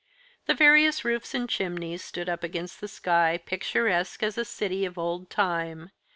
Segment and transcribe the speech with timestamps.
[0.47, 4.97] The various roofs and chimneys stood up against the sky, picturesque as a city of
[4.97, 5.91] old time.